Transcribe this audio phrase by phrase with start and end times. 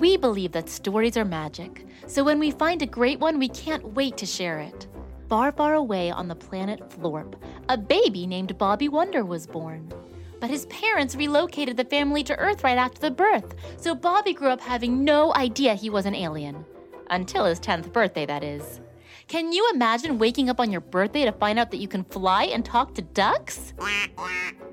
[0.00, 3.92] We believe that stories are magic, so when we find a great one, we can't
[3.92, 4.86] wait to share it.
[5.28, 7.34] Far, far away on the planet Florp,
[7.68, 9.92] a baby named Bobby Wonder was born.
[10.40, 14.48] But his parents relocated the family to Earth right after the birth, so Bobby grew
[14.48, 16.64] up having no idea he was an alien.
[17.10, 18.80] Until his 10th birthday, that is.
[19.28, 22.44] Can you imagine waking up on your birthday to find out that you can fly
[22.44, 23.74] and talk to ducks?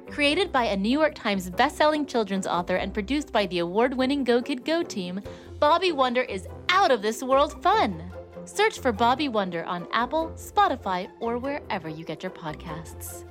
[0.10, 4.24] Created by a New York Times bestselling children's author and produced by the award winning
[4.24, 5.22] Go Kid Go team,
[5.60, 8.04] Bobby Wonder is out of this world fun.
[8.46, 13.26] Search for Bobby Wonder on Apple, Spotify, or wherever you get your podcasts.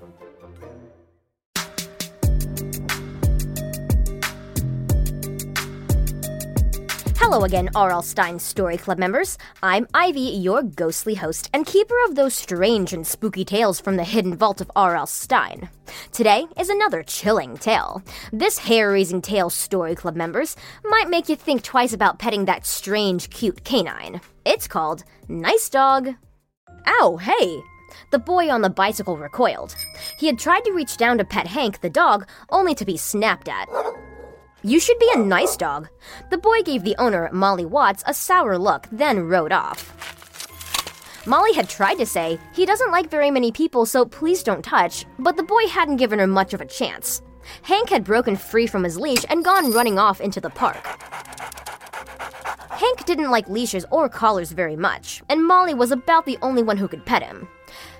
[7.28, 8.02] Hello again, R.L.
[8.02, 9.36] Stine Story Club members.
[9.60, 14.04] I'm Ivy, your ghostly host and keeper of those strange and spooky tales from the
[14.04, 15.08] hidden vault of R.L.
[15.08, 15.68] Stine.
[16.12, 18.00] Today is another chilling tale.
[18.32, 22.64] This hair raising tale, Story Club members, might make you think twice about petting that
[22.64, 24.20] strange, cute canine.
[24.44, 26.14] It's called Nice Dog.
[26.86, 27.60] Ow, hey!
[28.12, 29.74] The boy on the bicycle recoiled.
[30.16, 33.48] He had tried to reach down to pet Hank, the dog, only to be snapped
[33.48, 33.68] at.
[34.66, 35.88] You should be a nice dog.
[36.28, 39.92] The boy gave the owner, Molly Watts, a sour look, then rode off.
[41.24, 45.06] Molly had tried to say, he doesn't like very many people, so please don't touch,
[45.20, 47.22] but the boy hadn't given her much of a chance.
[47.62, 50.84] Hank had broken free from his leash and gone running off into the park.
[52.70, 56.76] Hank didn't like leashes or collars very much, and Molly was about the only one
[56.76, 57.46] who could pet him.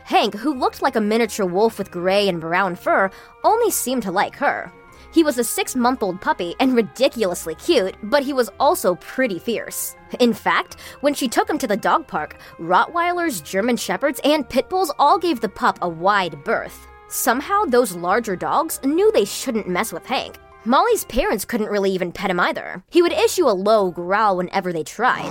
[0.03, 3.09] Hank, who looked like a miniature wolf with gray and brown fur,
[3.45, 4.73] only seemed to like her.
[5.17, 9.39] He was a six month old puppy and ridiculously cute, but he was also pretty
[9.39, 9.97] fierce.
[10.21, 14.69] In fact, when she took him to the dog park, Rottweilers, German Shepherds, and Pit
[14.69, 16.87] Bulls all gave the pup a wide berth.
[17.09, 20.37] Somehow, those larger dogs knew they shouldn't mess with Hank.
[20.67, 22.85] Molly's parents couldn't really even pet him either.
[22.91, 25.31] He would issue a low growl whenever they tried.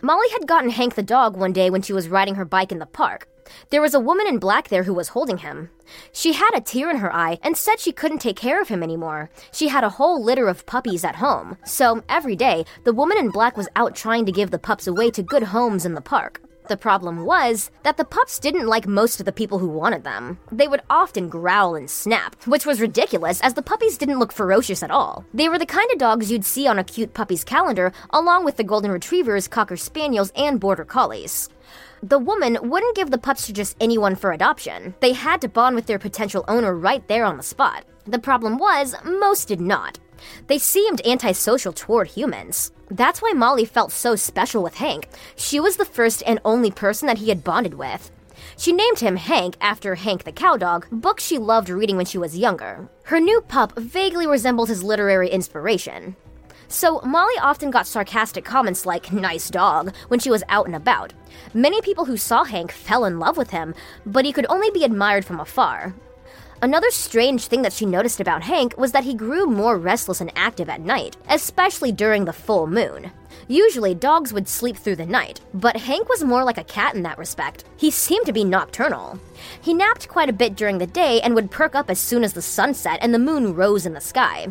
[0.00, 2.78] Molly had gotten Hank the dog one day when she was riding her bike in
[2.78, 3.28] the park.
[3.70, 5.70] There was a woman in black there who was holding him.
[6.12, 8.82] She had a tear in her eye and said she couldn't take care of him
[8.82, 9.30] anymore.
[9.52, 11.56] She had a whole litter of puppies at home.
[11.64, 15.10] So every day, the woman in black was out trying to give the pups away
[15.10, 16.40] to good homes in the park.
[16.68, 20.38] The problem was that the pups didn't like most of the people who wanted them.
[20.52, 24.82] They would often growl and snap, which was ridiculous as the puppies didn't look ferocious
[24.82, 25.24] at all.
[25.34, 28.58] They were the kind of dogs you'd see on a cute puppy's calendar, along with
[28.58, 31.48] the golden retrievers, cocker spaniels, and border collies.
[32.04, 34.96] The woman wouldn't give the pups to just anyone for adoption.
[34.98, 37.84] They had to bond with their potential owner right there on the spot.
[38.06, 40.00] The problem was, most did not.
[40.48, 42.72] They seemed antisocial toward humans.
[42.90, 45.08] That's why Molly felt so special with Hank.
[45.36, 48.10] She was the first and only person that he had bonded with.
[48.56, 52.36] She named him Hank after Hank the Cowdog, book she loved reading when she was
[52.36, 52.88] younger.
[53.04, 56.16] Her new pup vaguely resembled his literary inspiration.
[56.72, 61.12] So, Molly often got sarcastic comments like, nice dog, when she was out and about.
[61.52, 63.74] Many people who saw Hank fell in love with him,
[64.06, 65.94] but he could only be admired from afar.
[66.62, 70.32] Another strange thing that she noticed about Hank was that he grew more restless and
[70.34, 73.12] active at night, especially during the full moon.
[73.48, 77.02] Usually, dogs would sleep through the night, but Hank was more like a cat in
[77.02, 77.64] that respect.
[77.76, 79.18] He seemed to be nocturnal.
[79.60, 82.32] He napped quite a bit during the day and would perk up as soon as
[82.32, 84.48] the sun set and the moon rose in the sky.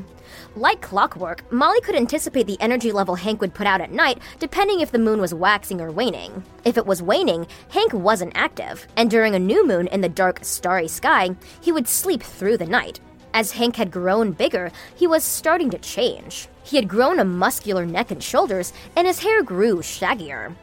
[0.57, 4.81] Like clockwork, Molly could anticipate the energy level Hank would put out at night depending
[4.81, 6.43] if the moon was waxing or waning.
[6.65, 10.43] If it was waning, Hank wasn't active, and during a new moon in the dark,
[10.43, 12.99] starry sky, he would sleep through the night.
[13.33, 16.49] As Hank had grown bigger, he was starting to change.
[16.63, 20.53] He had grown a muscular neck and shoulders, and his hair grew shaggier.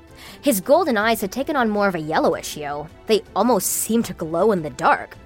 [0.42, 2.86] His golden eyes had taken on more of a yellowish hue.
[3.06, 5.16] They almost seemed to glow in the dark.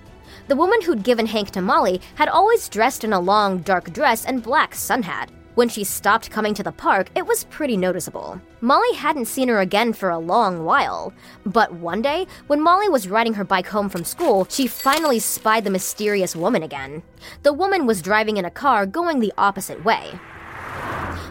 [0.52, 4.26] The woman who'd given Hank to Molly had always dressed in a long, dark dress
[4.26, 5.30] and black sun hat.
[5.54, 8.38] When she stopped coming to the park, it was pretty noticeable.
[8.60, 11.14] Molly hadn't seen her again for a long while.
[11.46, 15.64] But one day, when Molly was riding her bike home from school, she finally spied
[15.64, 17.02] the mysterious woman again.
[17.44, 20.20] The woman was driving in a car going the opposite way.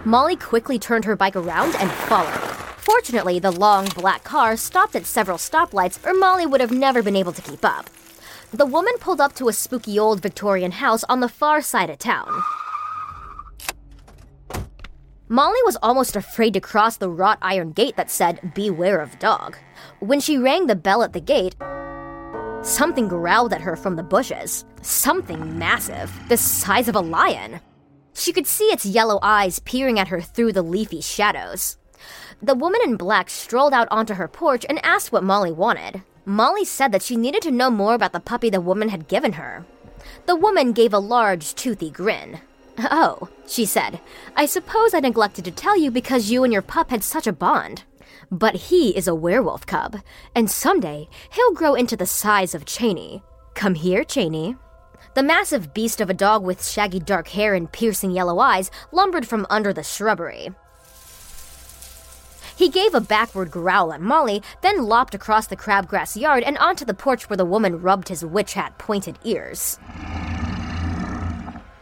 [0.04, 2.42] Molly quickly turned her bike around and followed.
[2.76, 7.16] Fortunately, the long black car stopped at several stoplights, or Molly would have never been
[7.16, 7.88] able to keep up.
[8.54, 12.00] The woman pulled up to a spooky old Victorian house on the far side of
[12.00, 12.44] town.
[15.30, 19.56] Molly was almost afraid to cross the wrought iron gate that said, Beware of dog.
[20.02, 21.56] When she rang the bell at the gate,
[22.62, 24.66] something growled at her from the bushes.
[24.82, 27.62] Something massive, the size of a lion.
[28.14, 31.78] She could see its yellow eyes peering at her through the leafy shadows.
[32.42, 36.04] The woman in black strolled out onto her porch and asked what Molly wanted.
[36.26, 39.34] Molly said that she needed to know more about the puppy the woman had given
[39.34, 39.66] her.
[40.26, 42.40] The woman gave a large, toothy grin.
[42.80, 44.00] Oh, she said,
[44.36, 47.34] I suppose I neglected to tell you because you and your pup had such a
[47.34, 47.84] bond.
[48.32, 49.98] But he is a werewolf cub,
[50.36, 53.24] and someday he'll grow into the size of Cheney.
[53.56, 54.56] Come here, Cheney.
[55.16, 59.28] The massive beast of a dog with shaggy dark hair and piercing yellow eyes lumbered
[59.28, 60.52] from under the shrubbery.
[62.56, 66.86] He gave a backward growl at Molly, then lopped across the crabgrass yard and onto
[66.86, 69.80] the porch where the woman rubbed his witch hat pointed ears.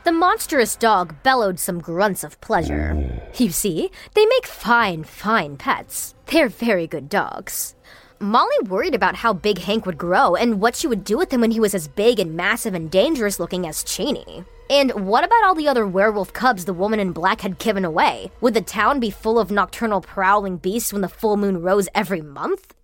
[0.05, 3.21] The monstrous dog bellowed some grunts of pleasure.
[3.35, 6.15] You see, they make fine, fine pets.
[6.27, 7.75] They're very good dogs.
[8.19, 11.41] Molly worried about how big Hank would grow and what she would do with him
[11.41, 14.43] when he was as big and massive and dangerous looking as Cheney.
[14.69, 18.31] And what about all the other werewolf cubs the woman in black had given away?
[18.41, 22.21] Would the town be full of nocturnal prowling beasts when the full moon rose every
[22.21, 22.75] month?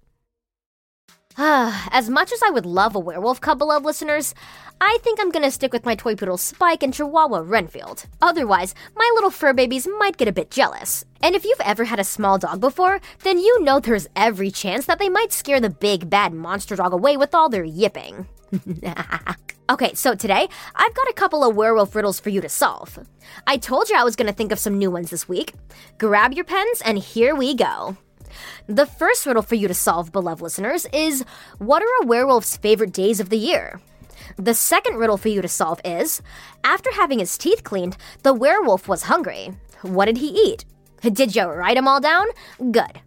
[1.38, 4.34] as much as I would love a werewolf cub, beloved listeners,
[4.80, 8.06] I think I'm gonna stick with my toy poodle Spike and Chihuahua Renfield.
[8.22, 11.04] Otherwise, my little fur babies might get a bit jealous.
[11.22, 14.86] And if you've ever had a small dog before, then you know there's every chance
[14.86, 18.28] that they might scare the big bad monster dog away with all their yipping.
[19.70, 23.00] okay, so today I've got a couple of werewolf riddles for you to solve.
[23.48, 25.54] I told you I was gonna think of some new ones this week.
[25.98, 27.98] Grab your pens, and here we go.
[28.68, 31.24] The first riddle for you to solve, beloved listeners, is
[31.58, 33.80] what are a werewolf's favorite days of the year?
[34.38, 36.22] The second riddle for you to solve is
[36.64, 39.54] after having his teeth cleaned, the werewolf was hungry.
[39.82, 40.66] What did he eat?
[41.02, 42.28] Did you write them all down?
[42.72, 43.02] Good.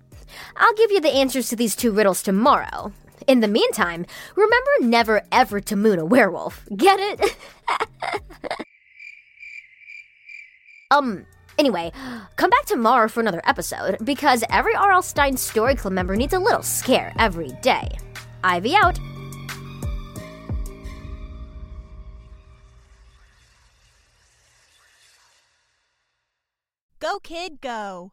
[0.57, 2.93] I'll give you the answers to these two riddles tomorrow.
[3.29, 6.67] In the meantime, remember never ever to moon a werewolf.
[6.75, 7.37] Get it?
[10.91, 11.27] um,
[11.59, 11.91] Anyway,
[12.37, 15.03] come back tomorrow for another episode because every R.L.
[15.03, 17.89] Stine Story Club member needs a little scare every day.
[18.45, 18.97] Ivy out.
[27.01, 28.13] Go, kid, go.